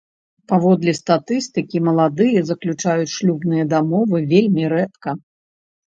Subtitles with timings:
[0.51, 5.09] Паводле статыстыкі, маладыя заключаюць шлюбныя дамовы вельмі рэдка.